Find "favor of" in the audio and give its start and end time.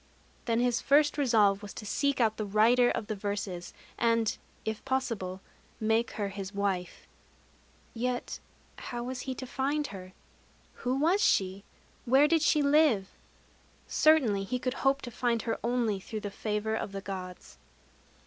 16.31-16.93